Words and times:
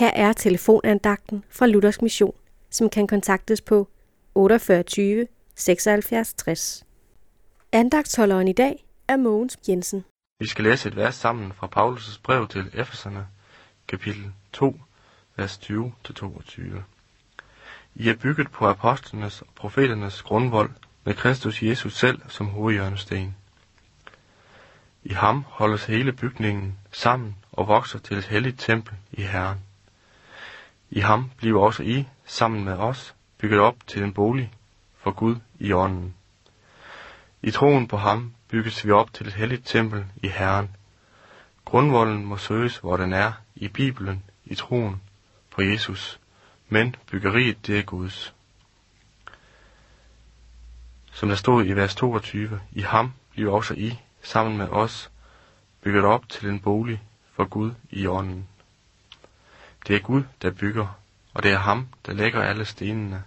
Her 0.00 0.10
er 0.14 0.32
telefonandagten 0.32 1.44
fra 1.50 1.66
Luthers 1.66 2.02
Mission, 2.02 2.34
som 2.70 2.90
kan 2.90 3.06
kontaktes 3.06 3.60
på 3.60 3.88
48 4.34 5.26
76 5.54 6.34
60. 6.34 6.84
Andagtholderen 7.72 8.48
i 8.48 8.52
dag 8.52 8.84
er 9.08 9.16
Mogens 9.16 9.58
Jensen. 9.68 10.04
Vi 10.38 10.46
skal 10.46 10.64
læse 10.64 10.88
et 10.88 10.96
vers 10.96 11.14
sammen 11.14 11.52
fra 11.52 11.66
Paulus' 11.66 12.20
brev 12.22 12.48
til 12.48 12.70
Efeserne, 12.74 13.26
kapitel 13.88 14.32
2, 14.52 14.80
vers 15.36 15.60
20-22. 15.64 16.60
I 17.94 18.08
er 18.08 18.14
bygget 18.14 18.50
på 18.50 18.66
apostlenes 18.66 19.42
og 19.42 19.48
profeternes 19.54 20.22
grundvold 20.22 20.70
med 21.04 21.14
Kristus 21.14 21.62
Jesus 21.62 21.98
selv 21.98 22.20
som 22.28 22.46
hovedhjørnesten. 22.46 23.36
I 25.02 25.12
ham 25.12 25.44
holdes 25.48 25.84
hele 25.84 26.12
bygningen 26.12 26.78
sammen 26.92 27.36
og 27.52 27.68
vokser 27.68 27.98
til 27.98 28.16
et 28.16 28.24
helligt 28.24 28.60
tempel 28.60 28.94
i 29.12 29.22
Herren. 29.22 29.58
I 30.90 31.00
ham 31.00 31.30
bliver 31.36 31.60
også 31.60 31.82
I, 31.82 32.08
sammen 32.24 32.64
med 32.64 32.72
os, 32.72 33.14
bygget 33.38 33.60
op 33.60 33.76
til 33.86 34.02
en 34.02 34.12
bolig 34.12 34.52
for 34.98 35.10
Gud 35.10 35.36
i 35.58 35.72
ånden. 35.72 36.14
I 37.42 37.50
troen 37.50 37.88
på 37.88 37.96
ham 37.96 38.34
bygges 38.48 38.86
vi 38.86 38.90
op 38.90 39.12
til 39.12 39.26
et 39.26 39.32
helligt 39.32 39.66
tempel 39.66 40.04
i 40.16 40.28
Herren. 40.28 40.76
Grundvolden 41.64 42.24
må 42.24 42.36
søges, 42.36 42.78
hvor 42.78 42.96
den 42.96 43.12
er, 43.12 43.32
i 43.54 43.68
Bibelen, 43.68 44.22
i 44.44 44.54
troen 44.54 45.00
på 45.50 45.62
Jesus, 45.62 46.20
men 46.68 46.96
byggeriet 47.10 47.66
det 47.66 47.78
er 47.78 47.82
Guds. 47.82 48.34
Som 51.12 51.28
der 51.28 51.36
stod 51.36 51.64
i 51.64 51.72
vers 51.72 51.94
22, 51.94 52.60
i 52.72 52.80
ham 52.80 53.12
bliver 53.30 53.52
også 53.52 53.74
I, 53.74 53.98
sammen 54.22 54.58
med 54.58 54.68
os, 54.68 55.10
bygget 55.82 56.04
op 56.04 56.28
til 56.28 56.48
en 56.48 56.60
bolig 56.60 57.02
for 57.32 57.44
Gud 57.44 57.72
i 57.90 58.06
ånden. 58.06 58.48
Det 59.86 59.96
er 59.96 60.00
Gud, 60.00 60.22
der 60.42 60.50
bygger, 60.50 60.98
og 61.34 61.42
det 61.42 61.52
er 61.52 61.58
ham, 61.58 61.88
der 62.06 62.12
lægger 62.12 62.42
alle 62.42 62.64
stenene. 62.64 63.24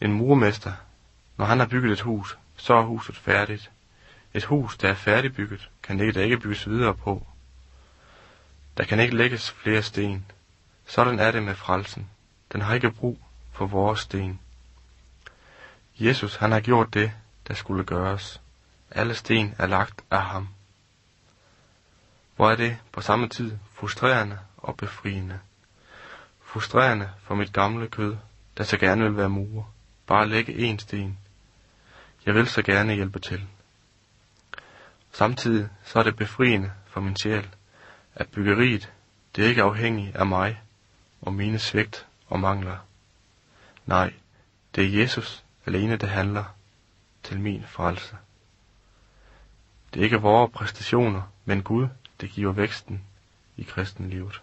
En 0.00 0.12
murmester, 0.12 0.72
når 1.36 1.44
han 1.44 1.58
har 1.58 1.66
bygget 1.66 1.92
et 1.92 2.00
hus, 2.00 2.38
så 2.56 2.74
er 2.74 2.82
huset 2.82 3.16
færdigt. 3.16 3.70
Et 4.34 4.44
hus, 4.44 4.78
der 4.78 4.88
er 4.88 4.94
færdigbygget, 4.94 5.70
kan 5.82 6.00
ikke, 6.00 6.12
der 6.12 6.22
ikke 6.22 6.38
bygges 6.38 6.68
videre 6.68 6.94
på. 6.94 7.26
Der 8.76 8.84
kan 8.84 9.00
ikke 9.00 9.16
lægges 9.16 9.50
flere 9.50 9.82
sten. 9.82 10.24
Sådan 10.86 11.18
er 11.18 11.30
det 11.30 11.42
med 11.42 11.54
frelsen. 11.54 12.10
Den 12.52 12.60
har 12.60 12.74
ikke 12.74 12.90
brug 12.90 13.20
for 13.52 13.66
vores 13.66 14.00
sten. 14.00 14.40
Jesus, 15.98 16.36
han 16.36 16.52
har 16.52 16.60
gjort 16.60 16.94
det, 16.94 17.12
der 17.48 17.54
skulle 17.54 17.84
gøres. 17.84 18.40
Alle 18.90 19.14
sten 19.14 19.54
er 19.58 19.66
lagt 19.66 20.04
af 20.10 20.22
ham. 20.22 20.48
Hvor 22.36 22.50
er 22.50 22.56
det 22.56 22.76
på 22.92 23.00
samme 23.00 23.28
tid 23.28 23.58
frustrerende 23.74 24.38
og 24.56 24.76
befriende. 24.76 25.40
Frustrerende 26.44 27.10
for 27.22 27.34
mit 27.34 27.52
gamle 27.52 27.88
kød, 27.88 28.16
der 28.56 28.64
så 28.64 28.76
gerne 28.76 29.04
vil 29.04 29.16
være 29.16 29.28
murer. 29.28 29.72
Bare 30.06 30.28
lægge 30.28 30.54
en 30.54 30.78
sten. 30.78 31.18
Jeg 32.26 32.34
vil 32.34 32.46
så 32.46 32.62
gerne 32.62 32.94
hjælpe 32.94 33.18
til. 33.18 33.46
Samtidig 35.12 35.68
så 35.84 35.98
er 35.98 36.02
det 36.02 36.16
befriende 36.16 36.72
for 36.86 37.00
min 37.00 37.16
sjæl, 37.16 37.48
at 38.14 38.28
byggeriet, 38.28 38.92
det 39.36 39.44
er 39.44 39.48
ikke 39.48 39.62
afhængigt 39.62 40.16
af 40.16 40.26
mig 40.26 40.62
og 41.20 41.32
mine 41.32 41.58
svigt 41.58 42.06
og 42.26 42.40
mangler. 42.40 42.76
Nej, 43.86 44.12
det 44.74 44.84
er 44.84 45.00
Jesus 45.00 45.44
alene, 45.66 45.96
der 45.96 46.06
handler 46.06 46.44
til 47.22 47.40
min 47.40 47.64
frelse. 47.68 48.16
Det 49.94 50.00
er 50.00 50.04
ikke 50.04 50.20
vores 50.20 50.52
præstationer, 50.52 51.22
men 51.44 51.62
Gud, 51.62 51.88
det 52.20 52.30
giver 52.30 52.52
væksten 52.52 53.04
i 53.56 53.62
kristenlivet. 53.62 54.42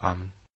Amen. 0.00 0.32